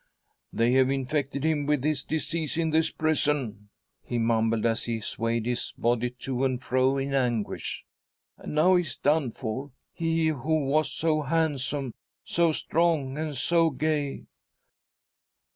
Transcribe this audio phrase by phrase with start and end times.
[0.51, 3.69] "They have infected him with his disease in this prison,"
[4.03, 7.85] he mumbled, as he swayed his body to and fro in anguish."
[8.39, 11.93] And now he is done for,' he who was so handsome,
[12.23, 14.25] so strong, and so gay."